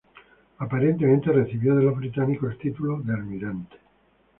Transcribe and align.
Aparentemente 0.57 1.31
recibió 1.31 1.75
de 1.75 1.83
los 1.83 1.95
británicos 1.95 2.53
el 2.53 2.57
título 2.57 2.99
de 3.01 3.13
Almirante. 3.13 3.77